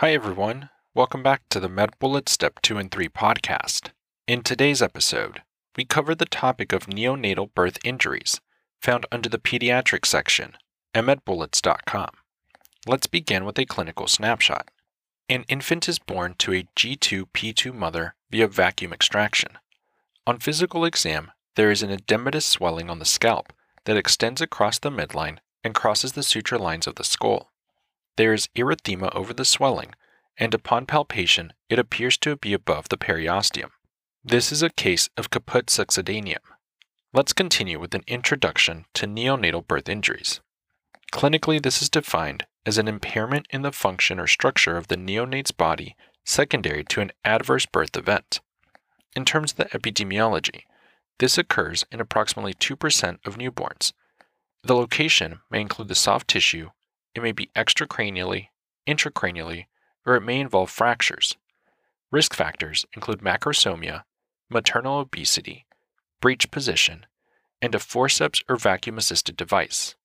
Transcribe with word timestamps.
Hi, 0.00 0.12
everyone. 0.12 0.68
Welcome 0.94 1.22
back 1.22 1.48
to 1.48 1.58
the 1.58 1.70
MedBullet 1.70 2.28
Step 2.28 2.60
2 2.60 2.76
and 2.76 2.90
3 2.90 3.08
podcast. 3.08 3.92
In 4.26 4.42
today's 4.42 4.82
episode, 4.82 5.40
we 5.74 5.86
cover 5.86 6.14
the 6.14 6.26
topic 6.26 6.74
of 6.74 6.84
neonatal 6.84 7.54
birth 7.54 7.78
injuries, 7.82 8.38
found 8.82 9.06
under 9.10 9.30
the 9.30 9.38
pediatric 9.38 10.04
section 10.04 10.52
at 10.92 11.04
medbullets.com. 11.04 12.10
Let's 12.86 13.06
begin 13.06 13.46
with 13.46 13.58
a 13.58 13.64
clinical 13.64 14.06
snapshot. 14.06 14.68
An 15.30 15.46
infant 15.48 15.88
is 15.88 15.98
born 15.98 16.34
to 16.40 16.52
a 16.52 16.68
G2P2 16.76 17.72
mother 17.72 18.16
via 18.30 18.48
vacuum 18.48 18.92
extraction. 18.92 19.52
On 20.26 20.38
physical 20.38 20.84
exam, 20.84 21.32
there 21.54 21.70
is 21.70 21.82
an 21.82 21.88
edematous 21.88 22.42
swelling 22.42 22.90
on 22.90 22.98
the 22.98 23.06
scalp 23.06 23.50
that 23.86 23.96
extends 23.96 24.42
across 24.42 24.78
the 24.78 24.90
midline 24.90 25.38
and 25.64 25.74
crosses 25.74 26.12
the 26.12 26.22
suture 26.22 26.58
lines 26.58 26.86
of 26.86 26.96
the 26.96 27.02
skull. 27.02 27.50
There 28.16 28.32
is 28.32 28.48
erythema 28.56 29.14
over 29.14 29.32
the 29.34 29.44
swelling, 29.44 29.94
and 30.38 30.54
upon 30.54 30.86
palpation, 30.86 31.52
it 31.68 31.78
appears 31.78 32.16
to 32.18 32.36
be 32.36 32.52
above 32.52 32.88
the 32.88 32.96
periosteum. 32.96 33.70
This 34.24 34.50
is 34.50 34.62
a 34.62 34.70
case 34.70 35.08
of 35.16 35.30
caput 35.30 35.66
succedaneum. 35.66 36.42
Let's 37.12 37.32
continue 37.32 37.78
with 37.78 37.94
an 37.94 38.04
introduction 38.06 38.86
to 38.94 39.06
neonatal 39.06 39.66
birth 39.66 39.88
injuries. 39.88 40.40
Clinically, 41.12 41.62
this 41.62 41.80
is 41.80 41.88
defined 41.88 42.46
as 42.64 42.78
an 42.78 42.88
impairment 42.88 43.46
in 43.50 43.62
the 43.62 43.72
function 43.72 44.18
or 44.18 44.26
structure 44.26 44.76
of 44.76 44.88
the 44.88 44.96
neonate's 44.96 45.52
body 45.52 45.94
secondary 46.24 46.82
to 46.84 47.00
an 47.00 47.12
adverse 47.24 47.66
birth 47.66 47.96
event. 47.96 48.40
In 49.14 49.24
terms 49.24 49.52
of 49.52 49.58
the 49.58 49.64
epidemiology, 49.66 50.62
this 51.18 51.38
occurs 51.38 51.84
in 51.92 52.00
approximately 52.00 52.52
2% 52.52 53.18
of 53.24 53.38
newborns. 53.38 53.92
The 54.64 54.74
location 54.74 55.40
may 55.50 55.60
include 55.60 55.88
the 55.88 55.94
soft 55.94 56.28
tissue 56.28 56.70
it 57.16 57.22
may 57.22 57.32
be 57.32 57.50
extracranially, 57.56 58.48
intracranially, 58.86 59.66
or 60.04 60.16
it 60.16 60.20
may 60.22 60.38
involve 60.38 60.70
fractures. 60.70 61.36
Risk 62.10 62.34
factors 62.34 62.84
include 62.94 63.20
macrosomia, 63.20 64.04
maternal 64.50 64.98
obesity, 64.98 65.66
breech 66.20 66.50
position, 66.50 67.06
and 67.62 67.74
a 67.74 67.78
forceps 67.78 68.42
or 68.48 68.56
vacuum 68.56 68.98
assisted 68.98 69.36
device. 69.36 69.96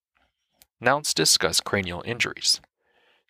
Now 0.80 0.96
let's 0.96 1.14
discuss 1.14 1.60
cranial 1.60 2.02
injuries. 2.06 2.60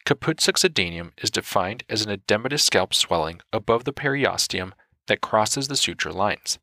Caput 0.05 0.39
succedaneum 0.39 1.13
is 1.19 1.31
defined 1.31 1.85
as 1.89 2.05
an 2.05 2.17
edematous 2.17 2.61
scalp 2.61 2.95
swelling 2.95 3.41
above 3.53 3.85
the 3.85 3.93
periosteum 3.93 4.73
that 5.07 5.21
crosses 5.21 5.69
the 5.69 5.77
suture 5.77 6.13
lines. 6.13 6.59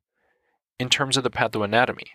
In 0.80 0.89
terms 0.89 1.17
of 1.17 1.23
the 1.23 1.30
pathoanatomy, 1.30 2.08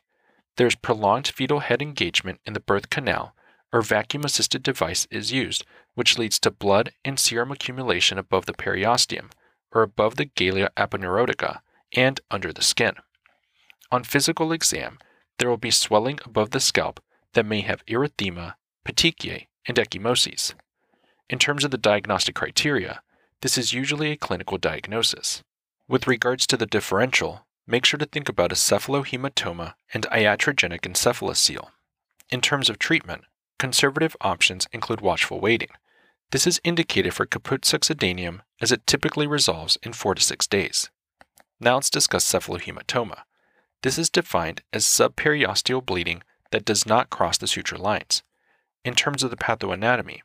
there 0.57 0.67
is 0.67 0.75
prolonged 0.75 1.29
fetal 1.29 1.61
head 1.61 1.83
engagement 1.83 2.41
in 2.47 2.55
the 2.55 2.61
birth 2.61 2.91
canal 2.91 3.34
or 3.75 3.83
vacuum 3.83 4.23
assisted 4.25 4.63
device 4.63 5.09
is 5.11 5.33
used, 5.33 5.67
which 5.95 6.17
leads 6.17 6.39
to 6.39 6.49
blood 6.49 6.93
and 7.05 7.19
serum 7.19 7.51
accumulation 7.51 8.19
above 8.19 8.47
the 8.47 8.53
periosteum, 8.53 9.33
or 9.73 9.83
above 9.83 10.15
the 10.15 10.27
galea 10.27 10.69
aponeurotica, 10.77 11.59
and 11.93 12.21
under 12.31 12.53
the 12.53 12.63
skin. 12.63 12.95
On 13.91 14.05
physical 14.05 14.53
exam, 14.53 15.01
there 15.39 15.51
will 15.51 15.57
be 15.57 15.73
swelling 15.73 16.21
above 16.25 16.53
the 16.53 16.61
scalp 16.61 17.03
that 17.33 17.45
may 17.45 17.63
have 17.63 17.85
erythema, 17.87 18.55
petechiae, 18.87 19.49
and 19.67 19.77
ecchymoses. 19.77 20.55
In 21.29 21.41
terms 21.41 21.65
of 21.65 21.73
the 21.73 21.77
diagnostic 21.77 22.37
criteria, 22.37 23.03
this 23.41 23.59
is 23.59 23.73
usually 23.73 24.13
a 24.13 24.17
clinical 24.17 24.57
diagnosis. 24.57 25.43
With 25.89 26.07
regards 26.07 26.47
to 26.47 26.57
the 26.57 26.67
differential, 26.67 27.45
make 27.67 27.85
sure 27.85 27.99
to 27.99 28.07
think 28.07 28.29
about 28.29 28.53
a 28.53 28.55
cephalohematoma 28.55 29.75
and 29.93 30.07
iatrogenic 30.13 30.83
encephalocele. 30.83 31.71
In 32.31 32.41
terms 32.41 32.71
of 32.71 32.79
treatment, 32.79 33.25
Conservative 33.59 34.17
options 34.21 34.67
include 34.73 35.01
watchful 35.01 35.41
waiting. 35.41 35.71
This 36.31 36.47
is 36.47 36.61
indicated 36.65 37.15
for 37.15 37.27
caput 37.27 37.63
succedaneum 37.63 38.41
as 38.61 38.73
it 38.73 38.87
typically 38.87 39.27
resolves 39.27 39.79
in 39.83 39.93
4 39.93 40.17
to 40.17 40.23
6 40.23 40.47
days. 40.49 40.91
Now 41.61 41.77
let's 41.77 41.91
discuss 41.91 42.25
cephalohematoma. 42.25 43.23
This 43.83 43.99
is 43.99 44.11
defined 44.11 44.63
as 44.73 44.85
subperiosteal 44.85 45.85
bleeding 45.85 46.23
that 46.51 46.65
does 46.65 46.87
not 46.87 47.11
cross 47.11 47.39
the 47.39 47.47
suture 47.47 47.79
lines. 47.79 48.23
In 48.85 48.95
terms 48.95 49.23
of 49.23 49.31
the 49.31 49.37
pathoanatomy, 49.37 50.21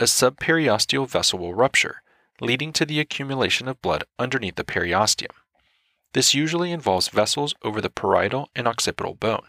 a 0.00 0.04
subperiosteal 0.04 1.08
vessel 1.08 1.38
will 1.38 1.54
rupture, 1.54 2.02
leading 2.40 2.72
to 2.72 2.84
the 2.84 2.98
accumulation 2.98 3.68
of 3.68 3.80
blood 3.80 4.04
underneath 4.18 4.56
the 4.56 4.64
periosteum. 4.64 5.30
This 6.12 6.34
usually 6.34 6.72
involves 6.72 7.08
vessels 7.08 7.54
over 7.62 7.80
the 7.80 7.90
parietal 7.90 8.50
and 8.54 8.66
occipital 8.66 9.14
bone. 9.14 9.46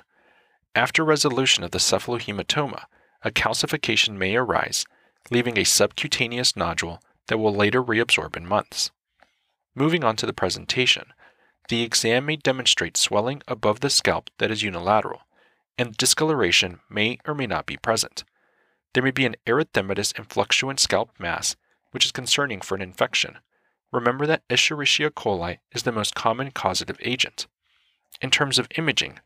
After 0.76 1.04
resolution 1.04 1.64
of 1.64 1.72
the 1.72 1.80
cephalohematoma, 1.80 2.84
a 3.24 3.32
calcification 3.32 4.18
may 4.18 4.36
arise, 4.36 4.86
leaving 5.32 5.58
a 5.58 5.64
subcutaneous 5.64 6.56
nodule 6.56 7.00
that 7.28 7.38
will 7.38 7.54
later 7.54 7.84
reabsorb 7.84 8.36
in 8.36 8.46
months. 8.46 8.92
Moving 9.74 10.04
on 10.04 10.16
to 10.18 10.26
the 10.26 10.34
presentation, 10.34 11.14
the 11.70 11.82
exam 11.82 12.28
may 12.28 12.36
demonstrate 12.36 12.98
swelling 12.98 13.42
above 13.48 13.80
the 13.80 13.90
scalp 13.90 14.30
that 14.38 14.52
is 14.52 14.62
unilateral, 14.62 15.22
and 15.78 15.98
discoloration 15.98 16.80
may 16.90 17.18
or 17.26 17.34
may 17.34 17.48
not 17.48 17.66
be 17.66 17.78
present. 17.78 18.24
There 18.94 19.04
may 19.04 19.12
be 19.12 19.26
an 19.26 19.36
erythematous 19.46 20.16
and 20.16 20.30
fluctuant 20.30 20.80
scalp 20.80 21.12
mass, 21.20 21.56
which 21.92 22.06
is 22.06 22.12
concerning 22.12 22.62
for 22.62 22.76
an 22.76 22.82
infection. 22.82 23.40
Remember 23.92 24.26
that 24.28 24.48
Escherichia 24.48 25.10
coli 25.10 25.58
is 25.74 25.84
the 25.84 25.92
most 25.92 26.16
common 26.16 26.52
causative 26.52 26.98
agent. 27.02 27.48
In 28.22 28.30
terms 28.30 28.60
of 28.60 28.70
imaging, 28.78 29.20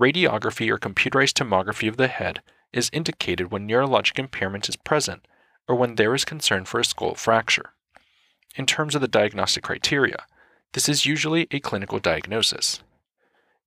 radiography 0.00 0.68
or 0.70 0.78
computerized 0.78 1.34
tomography 1.34 1.88
of 1.88 1.96
the 1.96 2.08
head 2.08 2.42
is 2.72 2.90
indicated 2.92 3.50
when 3.50 3.68
neurologic 3.68 4.18
impairment 4.18 4.68
is 4.68 4.76
present 4.76 5.26
or 5.68 5.76
when 5.76 5.94
there 5.94 6.14
is 6.14 6.24
concern 6.24 6.64
for 6.64 6.80
a 6.80 6.84
skull 6.84 7.14
fracture. 7.14 7.70
In 8.56 8.66
terms 8.66 8.94
of 8.94 9.00
the 9.00 9.08
diagnostic 9.08 9.62
criteria, 9.62 10.26
this 10.72 10.88
is 10.88 11.06
usually 11.06 11.46
a 11.50 11.60
clinical 11.60 11.98
diagnosis. 11.98 12.82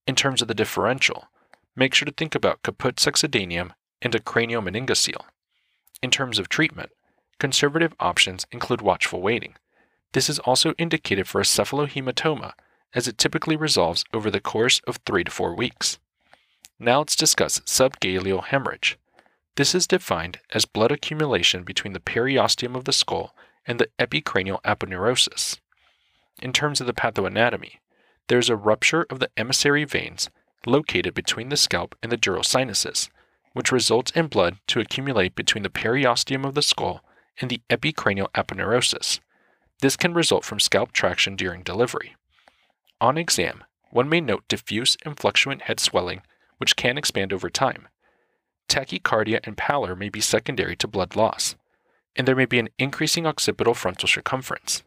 In 0.07 0.15
terms 0.15 0.41
of 0.41 0.47
the 0.47 0.53
differential, 0.53 1.25
make 1.75 1.93
sure 1.93 2.05
to 2.05 2.11
think 2.11 2.35
about 2.35 2.63
caput 2.63 2.97
succedaneum 2.97 3.71
and 4.01 4.13
a 4.13 4.19
craniomeningocele. 4.19 5.25
In 6.01 6.11
terms 6.11 6.37
of 6.37 6.49
treatment, 6.49 6.91
conservative 7.39 7.95
options 7.99 8.45
include 8.51 8.81
watchful 8.81 9.21
waiting. 9.21 9.55
This 10.13 10.29
is 10.29 10.39
also 10.39 10.73
indicated 10.77 11.27
for 11.27 11.41
a 11.41 11.45
cephalohematoma, 11.45 12.53
as 12.93 13.07
it 13.07 13.17
typically 13.17 13.55
resolves 13.55 14.05
over 14.13 14.31
the 14.31 14.39
course 14.39 14.79
of 14.87 14.99
3 15.05 15.23
to 15.25 15.31
4 15.31 15.55
weeks. 15.55 15.99
Now 16.79 16.99
let's 16.99 17.15
discuss 17.15 17.61
subgaleal 17.61 18.43
hemorrhage. 18.45 18.97
This 19.55 19.73
is 19.73 19.87
defined 19.87 20.39
as 20.53 20.65
blood 20.65 20.91
accumulation 20.91 21.63
between 21.63 21.93
the 21.93 22.01
periosteum 22.01 22.75
of 22.75 22.83
the 22.83 22.91
skull 22.91 23.33
and 23.65 23.79
the 23.79 23.87
epicranial 23.97 24.61
aponeurosis. 24.63 25.59
In 26.41 26.51
terms 26.51 26.81
of 26.81 26.87
the 26.87 26.93
pathoanatomy, 26.93 27.79
there 28.27 28.39
is 28.39 28.49
a 28.49 28.57
rupture 28.57 29.05
of 29.09 29.19
the 29.19 29.29
emissary 29.37 29.85
veins 29.85 30.29
located 30.65 31.13
between 31.13 31.47
the 31.47 31.57
scalp 31.57 31.95
and 32.03 32.11
the 32.11 32.17
dural 32.17 32.43
sinuses, 32.43 33.09
which 33.53 33.71
results 33.71 34.11
in 34.11 34.27
blood 34.27 34.57
to 34.67 34.81
accumulate 34.81 35.35
between 35.35 35.63
the 35.63 35.69
periosteum 35.69 36.45
of 36.45 36.55
the 36.55 36.61
skull 36.61 37.01
and 37.39 37.49
the 37.49 37.61
epicranial 37.69 38.29
aponeurosis. 38.33 39.21
This 39.79 39.95
can 39.95 40.13
result 40.13 40.43
from 40.43 40.59
scalp 40.59 40.91
traction 40.91 41.37
during 41.37 41.63
delivery. 41.63 42.15
On 42.99 43.17
exam, 43.17 43.63
one 43.91 44.09
may 44.09 44.19
note 44.19 44.43
diffuse 44.49 44.97
and 45.05 45.17
fluctuant 45.17 45.63
head 45.63 45.79
swelling 45.79 46.21
which 46.57 46.75
can 46.75 46.97
expand 46.97 47.33
over 47.33 47.49
time. 47.49 47.87
Tachycardia 48.67 49.39
and 49.43 49.57
pallor 49.57 49.95
may 49.95 50.09
be 50.09 50.21
secondary 50.21 50.75
to 50.77 50.87
blood 50.87 51.15
loss, 51.15 51.55
and 52.15 52.27
there 52.27 52.35
may 52.35 52.45
be 52.45 52.59
an 52.59 52.69
increasing 52.77 53.25
occipital 53.25 53.73
frontal 53.73 54.07
circumference. 54.07 54.83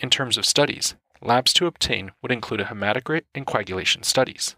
In 0.00 0.10
terms 0.10 0.36
of 0.36 0.46
studies, 0.46 0.94
labs 1.20 1.52
to 1.54 1.66
obtain 1.66 2.12
would 2.22 2.32
include 2.32 2.60
a 2.60 2.64
hematocrit 2.64 3.22
and 3.34 3.46
coagulation 3.46 4.02
studies. 4.02 4.56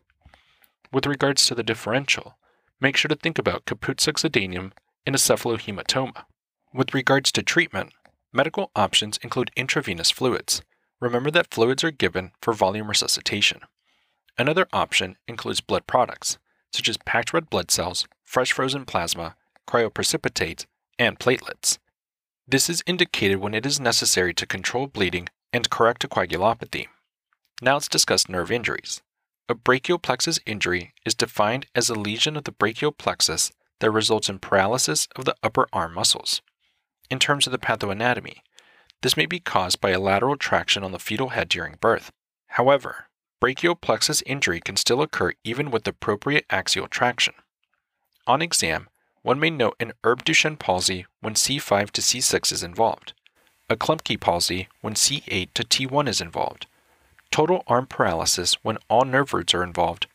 With 0.92 1.06
regards 1.06 1.46
to 1.46 1.54
the 1.54 1.62
differential, 1.62 2.36
make 2.80 2.96
sure 2.96 3.08
to 3.08 3.16
think 3.16 3.38
about 3.38 3.66
caput 3.66 4.06
and 5.06 5.14
a 5.14 5.18
cephalohematoma. 5.18 6.24
With 6.74 6.94
regards 6.94 7.32
to 7.32 7.42
treatment, 7.42 7.92
medical 8.32 8.70
options 8.74 9.18
include 9.18 9.50
intravenous 9.56 10.10
fluids. 10.10 10.62
Remember 11.00 11.30
that 11.30 11.52
fluids 11.52 11.84
are 11.84 11.90
given 11.90 12.32
for 12.40 12.52
volume 12.52 12.88
resuscitation. 12.88 13.60
Another 14.38 14.66
option 14.72 15.16
includes 15.26 15.60
blood 15.60 15.86
products, 15.86 16.38
such 16.72 16.88
as 16.88 16.98
packed 16.98 17.32
red 17.32 17.48
blood 17.48 17.70
cells, 17.70 18.06
fresh 18.24 18.52
frozen 18.52 18.84
plasma, 18.84 19.34
cryoprecipitate, 19.66 20.66
and 20.98 21.18
platelets. 21.18 21.78
This 22.46 22.68
is 22.68 22.82
indicated 22.86 23.36
when 23.38 23.54
it 23.54 23.66
is 23.66 23.80
necessary 23.80 24.34
to 24.34 24.46
control 24.46 24.86
bleeding 24.86 25.28
and 25.52 25.70
correct 25.70 26.04
a 26.04 26.08
coagulopathy. 26.08 26.86
Now 27.62 27.74
let's 27.74 27.88
discuss 27.88 28.28
nerve 28.28 28.52
injuries. 28.52 29.02
A 29.48 29.54
brachial 29.54 29.98
plexus 29.98 30.38
injury 30.44 30.92
is 31.04 31.14
defined 31.14 31.66
as 31.74 31.88
a 31.88 31.94
lesion 31.94 32.36
of 32.36 32.44
the 32.44 32.52
brachial 32.52 32.92
plexus 32.92 33.52
that 33.80 33.90
results 33.90 34.28
in 34.28 34.38
paralysis 34.38 35.08
of 35.16 35.24
the 35.24 35.36
upper 35.42 35.66
arm 35.72 35.94
muscles. 35.94 36.42
In 37.10 37.18
terms 37.18 37.46
of 37.46 37.52
the 37.52 37.58
pathoanatomy, 37.58 38.38
this 39.02 39.16
may 39.16 39.26
be 39.26 39.40
caused 39.40 39.80
by 39.80 39.90
a 39.90 40.00
lateral 40.00 40.36
traction 40.36 40.82
on 40.82 40.92
the 40.92 40.98
fetal 40.98 41.30
head 41.30 41.48
during 41.48 41.76
birth. 41.80 42.10
However, 42.48 43.06
Brachial 43.46 43.76
plexus 43.76 44.24
injury 44.26 44.58
can 44.58 44.74
still 44.74 45.00
occur 45.00 45.32
even 45.44 45.70
with 45.70 45.86
appropriate 45.86 46.44
axial 46.50 46.88
traction. 46.88 47.32
On 48.26 48.42
exam, 48.42 48.88
one 49.22 49.38
may 49.38 49.50
note 49.50 49.76
an 49.78 49.92
Erb 50.04 50.24
Duchenne 50.24 50.58
palsy 50.58 51.06
when 51.20 51.34
C5 51.34 51.92
to 51.92 52.00
C6 52.00 52.50
is 52.50 52.64
involved. 52.64 53.12
a 53.70 53.76
Klumpke 53.76 54.18
palsy 54.18 54.66
when 54.80 54.94
C8 54.94 55.50
to 55.54 55.62
T1 55.62 56.08
is 56.08 56.20
involved, 56.20 56.66
total 57.30 57.62
arm 57.68 57.86
paralysis 57.86 58.54
when 58.64 58.78
all 58.90 59.04
nerve 59.04 59.32
roots 59.32 59.54
are 59.54 59.62
involved, 59.62 60.08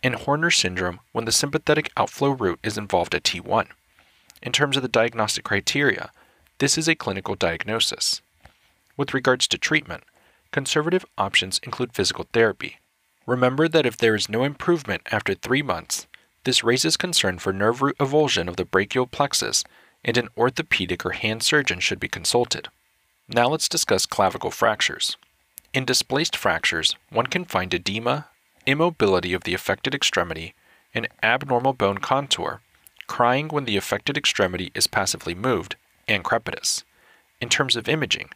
and 0.00 0.14
Horner 0.14 0.52
syndrome 0.52 1.00
when 1.10 1.24
the 1.24 1.32
sympathetic 1.32 1.90
outflow 1.96 2.30
route 2.30 2.60
is 2.62 2.78
involved 2.78 3.16
at 3.16 3.24
T1. 3.24 3.66
In 4.42 4.52
terms 4.52 4.76
of 4.76 4.84
the 4.84 4.88
diagnostic 4.88 5.42
criteria, 5.42 6.12
this 6.58 6.78
is 6.78 6.86
a 6.86 6.94
clinical 6.94 7.34
diagnosis. 7.34 8.22
With 8.96 9.12
regards 9.12 9.48
to 9.48 9.58
treatment, 9.58 10.04
conservative 10.56 11.04
options 11.18 11.60
include 11.64 11.92
physical 11.92 12.26
therapy. 12.32 12.78
Remember 13.26 13.68
that 13.68 13.84
if 13.84 13.98
there 13.98 14.14
is 14.14 14.30
no 14.30 14.42
improvement 14.42 15.02
after 15.12 15.34
three 15.34 15.60
months, 15.60 16.06
this 16.44 16.64
raises 16.64 16.96
concern 16.96 17.38
for 17.38 17.52
nerve 17.52 17.82
root 17.82 17.94
avulsion 17.98 18.48
of 18.48 18.56
the 18.56 18.64
brachial 18.64 19.06
plexus, 19.06 19.64
and 20.02 20.16
an 20.16 20.30
orthopedic 20.34 21.04
or 21.04 21.10
hand 21.10 21.42
surgeon 21.42 21.78
should 21.78 22.00
be 22.00 22.08
consulted. 22.08 22.68
Now 23.28 23.48
let's 23.48 23.68
discuss 23.68 24.06
clavicle 24.06 24.50
fractures. 24.50 25.18
In 25.74 25.84
displaced 25.84 26.34
fractures, 26.34 26.96
one 27.10 27.26
can 27.26 27.44
find 27.44 27.74
edema, 27.74 28.28
immobility 28.64 29.34
of 29.34 29.44
the 29.44 29.52
affected 29.52 29.94
extremity, 29.94 30.54
an 30.94 31.06
abnormal 31.22 31.74
bone 31.74 31.98
contour, 31.98 32.62
crying 33.06 33.48
when 33.48 33.66
the 33.66 33.76
affected 33.76 34.16
extremity 34.16 34.72
is 34.74 34.86
passively 34.86 35.34
moved, 35.34 35.76
and 36.08 36.24
crepitus. 36.24 36.82
In 37.42 37.50
terms 37.50 37.76
of 37.76 37.90
imaging, 37.90 38.30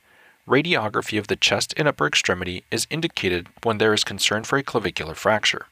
radiography 0.50 1.17
of 1.17 1.29
the 1.29 1.37
chest 1.37 1.73
and 1.76 1.87
upper 1.87 2.06
extremity 2.06 2.64
is 2.73 2.88
indicated 2.91 3.47
when 3.62 3.79
there 3.79 3.94
is 3.94 4.02
concern 4.02 4.43
for 4.43 4.58
a 4.58 4.64
clavicular 4.64 5.14
fracture. 5.14 5.67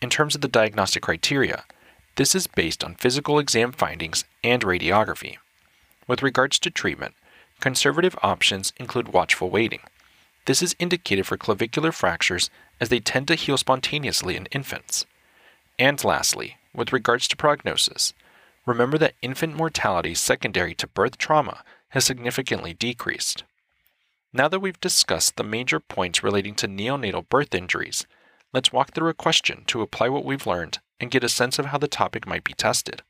In 0.00 0.08
terms 0.08 0.34
of 0.34 0.40
the 0.40 0.48
diagnostic 0.48 1.02
criteria, 1.02 1.64
this 2.16 2.34
is 2.34 2.46
based 2.46 2.82
on 2.82 2.94
physical 2.94 3.38
exam 3.38 3.70
findings 3.70 4.24
and 4.42 4.62
radiography. 4.62 5.36
With 6.06 6.22
regards 6.22 6.58
to 6.60 6.70
treatment, 6.70 7.14
conservative 7.60 8.16
options 8.22 8.72
include 8.78 9.12
watchful 9.12 9.50
waiting. 9.50 9.80
This 10.46 10.62
is 10.62 10.74
indicated 10.78 11.26
for 11.26 11.36
clavicular 11.36 11.92
fractures 11.92 12.48
as 12.80 12.88
they 12.88 13.00
tend 13.00 13.28
to 13.28 13.34
heal 13.34 13.58
spontaneously 13.58 14.36
in 14.36 14.46
infants. 14.46 15.04
And 15.78 16.02
lastly, 16.02 16.56
with 16.72 16.94
regards 16.94 17.28
to 17.28 17.36
prognosis, 17.36 18.14
remember 18.64 18.96
that 18.98 19.14
infant 19.20 19.54
mortality 19.54 20.14
secondary 20.14 20.74
to 20.76 20.86
birth 20.86 21.18
trauma 21.18 21.62
has 21.90 22.06
significantly 22.06 22.72
decreased. 22.72 23.44
Now 24.38 24.46
that 24.46 24.60
we've 24.60 24.80
discussed 24.80 25.34
the 25.34 25.42
major 25.42 25.80
points 25.80 26.22
relating 26.22 26.54
to 26.56 26.68
neonatal 26.68 27.28
birth 27.28 27.56
injuries, 27.56 28.06
let's 28.52 28.72
walk 28.72 28.92
through 28.94 29.08
a 29.08 29.14
question 29.14 29.64
to 29.66 29.82
apply 29.82 30.10
what 30.10 30.24
we've 30.24 30.46
learned 30.46 30.78
and 31.00 31.10
get 31.10 31.24
a 31.24 31.28
sense 31.28 31.58
of 31.58 31.66
how 31.66 31.78
the 31.78 31.88
topic 31.88 32.24
might 32.24 32.44
be 32.44 32.52
tested. 32.52 33.02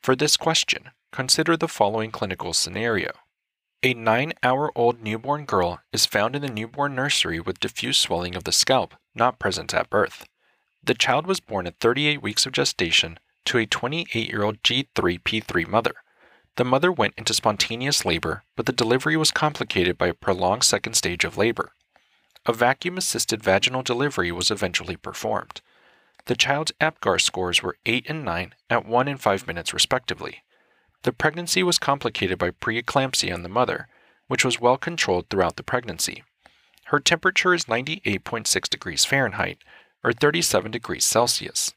For 0.00 0.14
this 0.14 0.36
question, 0.36 0.90
consider 1.10 1.56
the 1.56 1.66
following 1.66 2.12
clinical 2.12 2.52
scenario. 2.52 3.10
A 3.82 3.94
nine 3.94 4.32
hour 4.44 4.70
old 4.76 5.02
newborn 5.02 5.44
girl 5.44 5.80
is 5.92 6.06
found 6.06 6.36
in 6.36 6.42
the 6.42 6.48
newborn 6.48 6.94
nursery 6.94 7.40
with 7.40 7.58
diffuse 7.58 7.98
swelling 7.98 8.36
of 8.36 8.44
the 8.44 8.52
scalp 8.52 8.94
not 9.12 9.40
present 9.40 9.74
at 9.74 9.90
birth. 9.90 10.24
The 10.84 10.94
child 10.94 11.26
was 11.26 11.40
born 11.40 11.66
at 11.66 11.80
38 11.80 12.22
weeks 12.22 12.46
of 12.46 12.52
gestation 12.52 13.18
to 13.46 13.58
a 13.58 13.66
28 13.66 14.28
year 14.28 14.44
old 14.44 14.62
G3P3 14.62 15.66
mother. 15.66 15.94
The 16.56 16.64
mother 16.64 16.92
went 16.92 17.14
into 17.16 17.32
spontaneous 17.32 18.04
labor, 18.04 18.44
but 18.56 18.66
the 18.66 18.72
delivery 18.72 19.16
was 19.16 19.30
complicated 19.30 19.96
by 19.96 20.08
a 20.08 20.14
prolonged 20.14 20.64
second 20.64 20.94
stage 20.94 21.24
of 21.24 21.36
labor. 21.36 21.72
A 22.46 22.52
vacuum 22.52 22.98
assisted 22.98 23.42
vaginal 23.42 23.82
delivery 23.82 24.32
was 24.32 24.50
eventually 24.50 24.96
performed. 24.96 25.60
The 26.26 26.36
child's 26.36 26.72
APGAR 26.80 27.20
scores 27.20 27.62
were 27.62 27.76
8 27.86 28.06
and 28.08 28.24
9 28.24 28.54
at 28.68 28.86
1 28.86 29.08
and 29.08 29.20
5 29.20 29.46
minutes 29.46 29.72
respectively. 29.72 30.42
The 31.02 31.12
pregnancy 31.12 31.62
was 31.62 31.78
complicated 31.78 32.38
by 32.38 32.50
preeclampsia 32.50 33.32
in 33.32 33.42
the 33.42 33.48
mother, 33.48 33.88
which 34.26 34.44
was 34.44 34.60
well 34.60 34.76
controlled 34.76 35.28
throughout 35.28 35.56
the 35.56 35.62
pregnancy. 35.62 36.24
Her 36.86 37.00
temperature 37.00 37.54
is 37.54 37.66
98.6 37.66 38.68
degrees 38.68 39.04
Fahrenheit, 39.04 39.58
or 40.02 40.12
37 40.12 40.70
degrees 40.70 41.04
Celsius. 41.04 41.74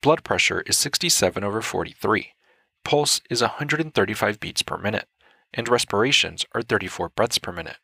Blood 0.00 0.22
pressure 0.22 0.62
is 0.62 0.76
67 0.76 1.42
over 1.42 1.60
43 1.60 2.34
pulse 2.84 3.20
is 3.28 3.40
135 3.40 4.38
beats 4.38 4.62
per 4.62 4.78
minute, 4.78 5.08
and 5.52 5.68
respirations 5.68 6.44
are 6.52 6.62
34 6.62 7.08
breaths 7.10 7.38
per 7.38 7.52
minute. 7.52 7.78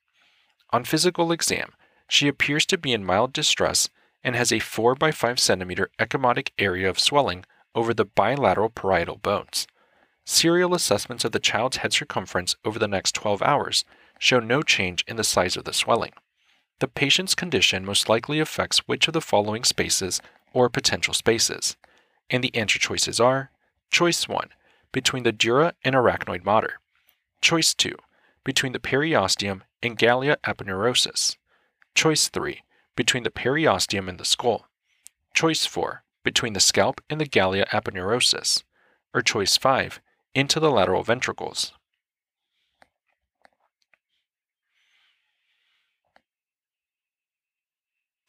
On 0.71 0.85
physical 0.85 1.33
exam, 1.33 1.73
she 2.09 2.29
appears 2.29 2.67
to 2.67 2.79
be 2.79 2.93
in 2.93 3.05
mild 3.05 3.33
distress 3.33 3.89
and 4.23 4.37
has 4.37 4.53
a 4.53 4.59
4 4.59 4.95
by 4.95 5.11
5 5.11 5.41
centimeter 5.41 5.91
ecchymotic 5.99 6.51
area 6.59 6.89
of 6.89 6.99
swelling 6.99 7.45
over 7.75 7.95
the 7.95 8.05
bilateral 8.05 8.69
parietal 8.69 9.17
bones. 9.17 9.67
Serial 10.25 10.75
assessments 10.75 11.25
of 11.25 11.33
the 11.33 11.41
child's 11.41 11.79
head 11.79 11.93
circumference 11.93 12.55
over 12.65 12.79
the 12.79 12.89
next 12.89 13.15
12 13.15 13.43
hours 13.43 13.85
show 14.19 14.39
no 14.39 14.63
change 14.63 15.05
in 15.09 15.17
the 15.17 15.25
size 15.25 15.57
of 15.57 15.65
the 15.65 15.73
swelling. 15.73 16.13
The 16.81 16.89
patient's 16.89 17.35
condition 17.35 17.85
most 17.85 18.09
likely 18.09 18.41
affects 18.41 18.87
which 18.87 19.09
of 19.09 19.15
the 19.15 19.21
following 19.21 19.65
spaces 19.65 20.21
or 20.53 20.69
potential 20.69 21.15
spaces, 21.15 21.77
and 22.29 22.45
the 22.45 22.55
answer 22.55 22.79
choices 22.79 23.19
are 23.19 23.51
Choice 23.91 24.29
1 24.29 24.51
between 24.93 25.23
the 25.23 25.33
dura 25.33 25.75
and 25.85 25.95
arachnoid 25.95 26.45
mater. 26.45 26.81
Choice 27.41 27.75
2, 27.75 27.95
between 28.45 28.73
the 28.73 28.79
periosteum 28.79 29.63
and 29.83 29.99
galea 29.99 30.37
aponeurosis. 30.45 31.37
Choice 31.95 32.29
3, 32.29 32.63
between 32.97 33.23
the 33.23 33.31
periosteum 33.31 34.09
and 34.09 34.19
the 34.19 34.25
skull. 34.25 34.67
Choice 35.35 35.65
4, 35.65 36.03
between 36.25 36.53
the 36.53 36.61
scalp 36.61 37.01
and 37.09 37.21
the 37.21 37.27
galea 37.27 37.67
aponeurosis. 37.69 38.63
Or 39.15 39.23
choice 39.23 39.57
5, 39.57 40.01
into 40.35 40.61
the 40.61 40.71
lateral 40.71 41.03
ventricles. 41.03 41.73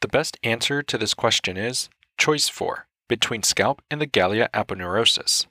The 0.00 0.08
best 0.08 0.36
answer 0.42 0.82
to 0.82 0.98
this 0.98 1.14
question 1.14 1.56
is 1.56 1.88
choice 2.18 2.48
4, 2.48 2.88
between 3.08 3.42
scalp 3.44 3.82
and 3.90 4.00
the 4.00 4.06
galea 4.06 4.48
aponeurosis. 4.50 5.46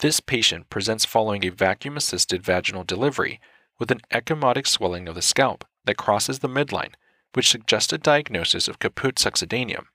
This 0.00 0.20
patient 0.20 0.68
presents 0.68 1.06
following 1.06 1.42
a 1.46 1.48
vacuum 1.48 1.96
assisted 1.96 2.42
vaginal 2.42 2.84
delivery 2.84 3.40
with 3.78 3.90
an 3.90 4.02
ecchymotic 4.10 4.66
swelling 4.66 5.08
of 5.08 5.14
the 5.14 5.22
scalp 5.22 5.64
that 5.86 5.96
crosses 5.96 6.40
the 6.40 6.50
midline, 6.50 6.92
which 7.32 7.48
suggests 7.48 7.94
a 7.94 7.98
diagnosis 7.98 8.68
of 8.68 8.78
caput 8.78 9.14
succedaneum. 9.14 9.86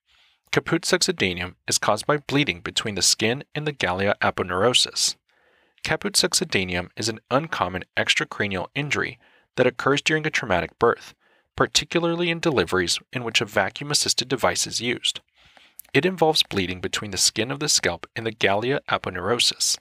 Caput 0.51 0.81
succedaneum 0.81 1.53
is 1.68 1.77
caused 1.77 2.07
by 2.07 2.18
bleeding 2.18 2.62
between 2.62 2.95
the 2.95 3.03
skin 3.03 3.44
and 3.53 3.68
the 3.68 3.74
galea 3.74 4.15
aponeurosis. 4.24 5.18
Caput 5.83 6.13
succedaneum 6.13 6.89
is 6.97 7.07
an 7.07 7.19
uncommon 7.30 7.83
extracranial 7.95 8.69
injury 8.74 9.19
that 9.56 9.68
occurs 9.68 10.01
during 10.01 10.25
a 10.25 10.31
traumatic 10.31 10.80
birth, 10.80 11.13
particularly 11.56 12.31
in 12.31 12.40
deliveries 12.40 12.97
in 13.14 13.23
which 13.23 13.40
a 13.40 13.45
vacuum 13.45 13.92
assisted 13.92 14.28
device 14.28 14.66
is 14.66 14.81
used. 14.81 15.19
It 15.94 16.07
involves 16.07 16.42
bleeding 16.42 16.81
between 16.81 17.11
the 17.11 17.18
skin 17.18 17.52
of 17.52 17.59
the 17.59 17.69
scalp 17.69 18.07
and 18.16 18.25
the 18.25 18.31
galea 18.31 18.80
aponeurosis. 18.90 19.78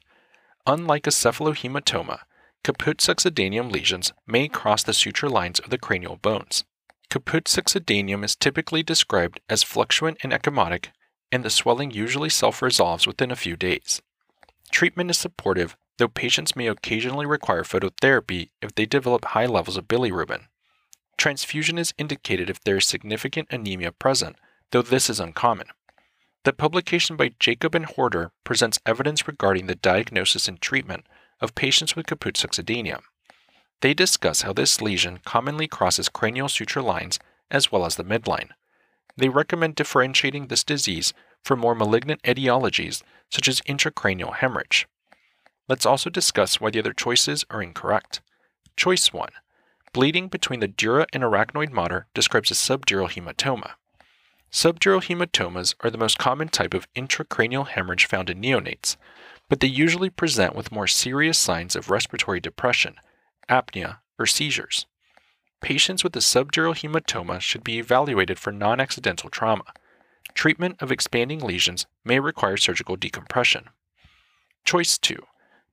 Unlike 0.67 1.07
a 1.07 1.11
cephalohematoma, 1.11 2.21
caput 2.63 2.99
succedaneum 2.99 3.71
lesions 3.71 4.13
may 4.27 4.49
cross 4.49 4.83
the 4.83 4.93
suture 4.93 5.29
lines 5.29 5.59
of 5.59 5.71
the 5.71 5.79
cranial 5.79 6.17
bones. 6.17 6.65
Caput 7.09 7.45
succedaneum 7.45 8.25
is 8.25 8.37
typically 8.37 8.83
described 8.83 9.41
as 9.49 9.63
fluctuant 9.63 10.19
and 10.23 10.33
ecchymotic, 10.33 10.89
and 11.33 11.45
the 11.45 11.51
swelling 11.51 11.91
usually 11.91 12.29
self 12.29 12.61
resolves 12.63 13.07
within 13.07 13.31
a 13.31 13.37
few 13.37 13.57
days. 13.57 14.03
Treatment 14.71 15.11
is 15.11 15.19
supportive, 15.19 15.77
though 15.99 16.09
patients 16.09 16.55
may 16.55 16.67
occasionally 16.67 17.27
require 17.27 17.63
phototherapy 17.63 18.51
if 18.63 18.75
they 18.75 18.87
develop 18.87 19.25
high 19.27 19.47
levels 19.47 19.77
of 19.77 19.89
bilirubin. 19.89 20.47
Transfusion 21.17 21.79
is 21.79 21.95
indicated 21.99 22.49
if 22.49 22.61
there 22.61 22.77
is 22.77 22.87
significant 22.87 23.49
anemia 23.51 23.93
present, 23.93 24.37
though 24.71 24.83
this 24.83 25.11
is 25.11 25.21
uncommon. 25.21 25.67
The 26.45 26.55
publication 26.55 27.17
by 27.17 27.33
Jacob 27.39 27.75
and 27.75 27.85
Horder 27.85 28.33
presents 28.45 28.79
evidence 28.87 29.29
regarding 29.29 29.67
the 29.67 29.75
diagnosis 29.75 30.49
and 30.49 30.59
treatment 30.59 31.05
of 31.39 31.55
patients 31.55 31.95
with 31.95 32.07
caput 32.07 32.35
succedaneum. 32.37 33.03
They 33.83 33.93
discuss 33.93 34.43
how 34.43 34.55
this 34.55 34.81
lesion 34.81 35.21
commonly 35.27 35.67
crosses 35.67 36.09
cranial 36.09 36.49
suture 36.49 36.81
lines 36.81 37.19
as 37.51 37.71
well 37.71 37.85
as 37.85 37.97
the 37.97 38.05
midline. 38.05 38.51
They 39.19 39.29
recommend 39.29 39.75
differentiating 39.75 40.47
this 40.47 40.65
disease 40.65 41.13
from 41.43 41.61
more 41.61 41.75
malignant 41.75 42.23
etiologies 42.23 43.03
such 43.29 43.47
as 43.47 43.61
intracranial 43.63 44.37
hemorrhage. 44.37 44.89
Let's 45.69 45.85
also 45.85 46.09
discuss 46.09 46.59
why 46.59 46.71
the 46.71 46.79
other 46.79 46.95
choices 46.95 47.45
are 47.51 47.63
incorrect. 47.63 48.23
Choice 48.77 49.13
1 49.13 49.29
Bleeding 49.93 50.29
between 50.29 50.61
the 50.61 50.69
dura 50.69 51.07
and 51.13 51.23
arachnoid 51.23 51.71
mater 51.71 52.07
describes 52.15 52.51
a 52.51 52.55
subdural 52.55 53.11
hematoma. 53.11 53.73
Subdural 54.53 55.03
hematomas 55.03 55.75
are 55.81 55.91
the 55.91 55.99
most 55.99 56.19
common 56.19 56.49
type 56.49 56.75
of 56.75 56.93
intracranial 56.95 57.69
hemorrhage 57.69 58.07
found 58.07 58.29
in 58.29 58.41
neonates, 58.41 58.97
but 59.49 59.61
they 59.61 59.69
usually 59.69 60.11
present 60.11 60.57
with 60.57 60.73
more 60.73 60.89
serious 60.89 61.39
signs 61.39 61.77
of 61.77 61.89
respiratory 61.89 62.41
depression, 62.41 62.97
apnea, 63.49 63.99
or 64.19 64.27
seizures. 64.27 64.87
Patients 65.61 66.03
with 66.03 66.17
a 66.17 66.21
subdural 66.21 66.75
hematoma 66.75 67.41
should 67.41 67.63
be 67.63 67.79
evaluated 67.79 68.39
for 68.39 68.51
non 68.51 68.81
accidental 68.81 69.31
trauma. 69.31 69.65
Treatment 70.35 70.77
of 70.81 70.91
expanding 70.91 71.41
lesions 71.41 71.87
may 72.05 72.19
require 72.19 72.57
surgical 72.57 72.97
decompression. 72.97 73.69
Choice 74.65 74.99
2 74.99 75.17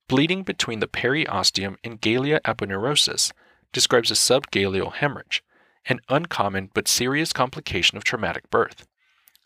Bleeding 0.07 0.43
between 0.43 0.81
the 0.81 0.87
periosteum 0.87 1.77
and 1.83 1.99
galea 1.99 2.41
aponeurosis 2.41 3.31
describes 3.73 4.11
a 4.11 4.13
subgaleal 4.13 4.93
hemorrhage, 4.93 5.43
an 5.87 5.99
uncommon 6.09 6.69
but 6.73 6.87
serious 6.87 7.33
complication 7.33 7.97
of 7.97 8.03
traumatic 8.03 8.49
birth. 8.49 8.87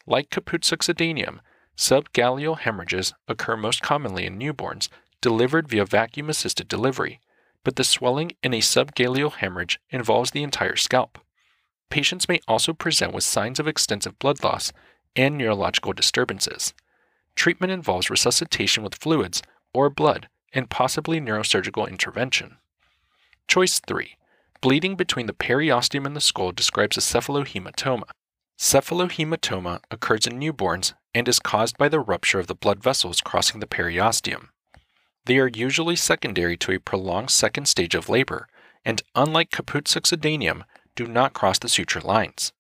Like 0.06 0.30
caput 0.30 0.62
succedaneum, 0.62 1.40
subgaleal 1.78 2.60
hemorrhages 2.60 3.14
occur 3.28 3.56
most 3.56 3.82
commonly 3.82 4.26
in 4.26 4.38
newborns 4.38 4.90
delivered 5.22 5.68
via 5.70 5.86
vacuum 5.86 6.30
assisted 6.30 6.68
delivery, 6.68 7.20
but 7.64 7.76
the 7.76 7.84
swelling 7.84 8.32
in 8.42 8.54
a 8.54 8.60
subgaleal 8.60 9.34
hemorrhage 9.34 9.80
involves 9.92 10.32
the 10.32 10.44
entire 10.44 10.76
scalp. 10.76 11.20
Patients 11.90 12.28
may 12.28 12.40
also 12.48 12.74
present 12.74 13.14
with 13.14 13.24
signs 13.24 13.60
of 13.60 13.68
extensive 13.68 14.18
blood 14.18 14.44
loss 14.44 14.74
and 15.16 15.38
neurological 15.38 15.94
disturbances. 15.94 16.74
Treatment 17.36 17.72
involves 17.72 18.10
resuscitation 18.10 18.84
with 18.84 18.96
fluids 18.96 19.44
or 19.74 19.90
blood 19.90 20.28
and 20.54 20.70
possibly 20.70 21.20
neurosurgical 21.22 21.88
intervention. 21.88 22.58
Choice 23.48 23.80
3. 23.80 24.16
Bleeding 24.62 24.96
between 24.96 25.26
the 25.26 25.34
periosteum 25.34 26.06
and 26.06 26.16
the 26.16 26.22
skull 26.22 26.52
describes 26.52 26.96
a 26.96 27.02
cephalohematoma. 27.02 28.04
Cephalohematoma 28.60 29.80
occurs 29.90 30.28
in 30.28 30.40
newborns 30.40 30.94
and 31.16 31.28
is 31.28 31.40
caused 31.40 31.80
by 31.80 31.90
the 31.90 32.00
rupture 32.00 32.40
of 32.40 32.46
the 32.46 32.54
blood 32.54 32.82
vessels 32.82 33.22
crossing 33.22 33.60
the 33.60 33.66
periosteum. 33.66 34.50
They 35.26 35.40
are 35.40 35.48
usually 35.48 35.96
secondary 35.96 36.58
to 36.58 36.74
a 36.74 36.80
prolonged 36.80 37.32
second 37.32 37.66
stage 37.66 37.96
of 37.96 38.08
labor, 38.08 38.48
and 38.86 39.02
unlike 39.16 39.50
caput 39.50 39.86
succedaneum, 39.86 40.64
do 40.96 41.08
not 41.08 41.34
cross 41.34 41.58
the 41.58 41.70
suture 41.70 42.02
lines. 42.02 42.54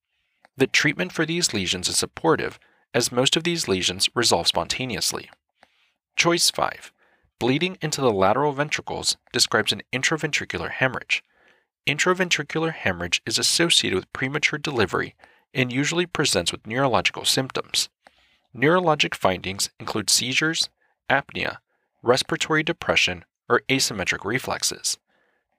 The 0.57 0.67
treatment 0.67 1.11
for 1.11 1.25
these 1.27 1.53
lesions 1.53 1.87
is 1.87 1.97
supportive, 1.97 2.59
as 2.95 3.11
most 3.11 3.35
of 3.37 3.43
these 3.43 3.67
lesions 3.67 4.09
resolve 4.15 4.47
spontaneously. 4.47 5.29
Choice 6.15 6.49
5. 6.49 6.91
Bleeding 7.39 7.77
into 7.79 8.01
the 8.01 8.11
lateral 8.11 8.53
ventricles 8.53 9.17
describes 9.31 9.71
an 9.71 9.83
intraventricular 9.93 10.71
hemorrhage. 10.71 11.23
Intraventricular 11.87 12.73
hemorrhage 12.73 13.21
is 13.25 13.39
associated 13.39 13.95
with 13.95 14.13
premature 14.13 14.59
delivery 14.59 15.15
and 15.53 15.73
usually 15.73 16.05
presents 16.05 16.51
with 16.51 16.67
neurological 16.67 17.25
symptoms. 17.25 17.89
Neurologic 18.55 19.15
findings 19.15 19.69
include 19.79 20.09
seizures, 20.09 20.69
apnea, 21.09 21.57
respiratory 22.03 22.63
depression, 22.63 23.25
or 23.49 23.61
asymmetric 23.67 24.23
reflexes. 24.23 24.97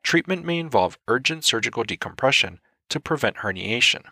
Treatment 0.03 0.45
may 0.45 0.59
involve 0.59 0.99
urgent 1.09 1.45
surgical 1.45 1.85
decompression 1.85 2.61
to 2.89 3.01
prevent 3.01 3.39
herniation. 3.39 4.05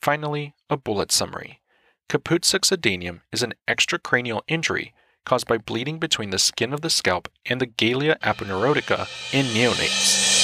Finally, 0.00 0.54
a 0.68 0.76
bullet 0.76 1.12
summary. 1.12 1.60
Caput 2.08 2.42
succedaneum 2.42 3.20
is 3.32 3.42
an 3.42 3.54
extracranial 3.68 4.42
injury 4.48 4.94
caused 5.24 5.46
by 5.46 5.58
bleeding 5.58 5.98
between 5.98 6.30
the 6.30 6.38
skin 6.38 6.72
of 6.72 6.80
the 6.80 6.90
scalp 6.90 7.28
and 7.46 7.60
the 7.60 7.66
galea 7.66 8.18
aponeurotica 8.20 9.06
in 9.32 9.46
neonates. 9.46 10.39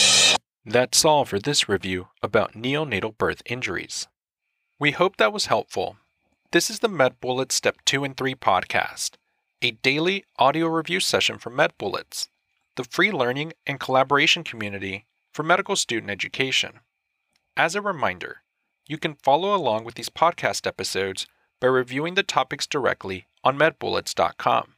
That's 0.68 1.04
all 1.04 1.24
for 1.24 1.38
this 1.38 1.68
review 1.68 2.08
about 2.24 2.54
neonatal 2.54 3.16
birth 3.16 3.40
injuries. 3.46 4.08
We 4.80 4.90
hope 4.90 5.16
that 5.16 5.32
was 5.32 5.46
helpful. 5.46 5.96
This 6.50 6.68
is 6.70 6.80
the 6.80 6.88
MedBullets 6.88 7.52
Step 7.52 7.76
2 7.84 8.02
and 8.02 8.16
3 8.16 8.34
podcast, 8.34 9.12
a 9.62 9.70
daily 9.70 10.24
audio 10.40 10.66
review 10.66 10.98
session 10.98 11.38
from 11.38 11.56
MedBullets, 11.56 12.26
the 12.74 12.82
free 12.82 13.12
learning 13.12 13.52
and 13.64 13.78
collaboration 13.78 14.42
community 14.42 15.04
for 15.32 15.44
medical 15.44 15.76
student 15.76 16.10
education. 16.10 16.80
As 17.56 17.76
a 17.76 17.80
reminder, 17.80 18.42
you 18.88 18.98
can 18.98 19.14
follow 19.22 19.54
along 19.54 19.84
with 19.84 19.94
these 19.94 20.08
podcast 20.08 20.66
episodes 20.66 21.28
by 21.60 21.68
reviewing 21.68 22.14
the 22.14 22.24
topics 22.24 22.66
directly 22.66 23.28
on 23.44 23.56
medbullets.com. 23.56 24.74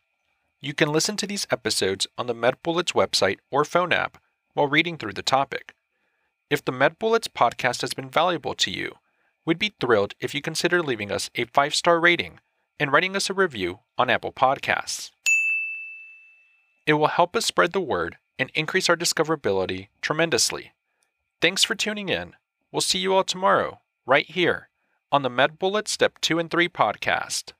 You 0.60 0.74
can 0.74 0.92
listen 0.92 1.16
to 1.16 1.26
these 1.26 1.46
episodes 1.50 2.06
on 2.18 2.26
the 2.26 2.34
MedBullets 2.34 2.92
website 2.92 3.38
or 3.50 3.64
phone 3.64 3.94
app 3.94 4.18
while 4.52 4.66
reading 4.66 4.98
through 4.98 5.14
the 5.14 5.22
topic. 5.22 5.72
If 6.50 6.64
the 6.64 6.72
Med 6.72 6.98
MedBullets 6.98 7.28
podcast 7.28 7.82
has 7.82 7.92
been 7.92 8.08
valuable 8.08 8.54
to 8.54 8.70
you, 8.70 8.94
we'd 9.44 9.58
be 9.58 9.74
thrilled 9.80 10.14
if 10.18 10.34
you 10.34 10.40
consider 10.40 10.82
leaving 10.82 11.12
us 11.12 11.28
a 11.34 11.44
five 11.44 11.74
star 11.74 12.00
rating 12.00 12.40
and 12.80 12.90
writing 12.90 13.14
us 13.14 13.28
a 13.28 13.34
review 13.34 13.80
on 13.98 14.08
Apple 14.08 14.32
Podcasts. 14.32 15.10
It 16.86 16.94
will 16.94 17.08
help 17.08 17.36
us 17.36 17.44
spread 17.44 17.72
the 17.72 17.82
word 17.82 18.16
and 18.38 18.50
increase 18.54 18.88
our 18.88 18.96
discoverability 18.96 19.88
tremendously. 20.00 20.72
Thanks 21.42 21.64
for 21.64 21.74
tuning 21.74 22.08
in. 22.08 22.32
We'll 22.72 22.80
see 22.80 22.98
you 22.98 23.12
all 23.12 23.24
tomorrow, 23.24 23.80
right 24.06 24.26
here, 24.26 24.70
on 25.12 25.20
the 25.20 25.30
MedBullet 25.30 25.86
Step 25.86 26.18
2 26.22 26.38
and 26.38 26.50
3 26.50 26.70
podcast. 26.70 27.52